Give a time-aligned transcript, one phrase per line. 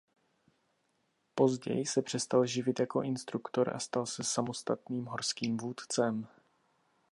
[1.35, 6.27] Později se přestal živit jako instruktor a stal se samostatným horským vůdcem.